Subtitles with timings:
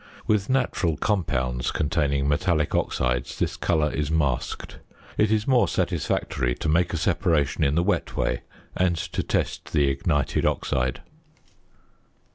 [0.25, 4.79] With natural compounds containing metallic oxides this colour is masked.
[5.15, 8.41] It is more satisfactory to make a separation in the wet way
[8.75, 11.01] and to test the ignited oxide.